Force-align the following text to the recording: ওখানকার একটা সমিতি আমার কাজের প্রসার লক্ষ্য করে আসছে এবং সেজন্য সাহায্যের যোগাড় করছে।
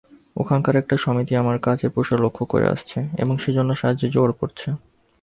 ওখানকার 0.35 0.75
একটা 0.75 0.95
সমিতি 0.97 1.33
আমার 1.35 1.57
কাজের 1.59 1.93
প্রসার 1.95 2.23
লক্ষ্য 2.25 2.43
করে 2.45 2.65
আসছে 2.67 2.99
এবং 3.17 3.35
সেজন্য 3.37 3.71
সাহায্যের 3.75 4.13
যোগাড় 4.15 4.35
করছে। 4.41 4.67